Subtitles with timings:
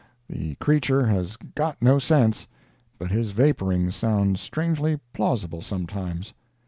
[0.27, 2.47] The creature has got no sense,
[2.97, 6.33] but his vaporings sound strangely plausible sometimes.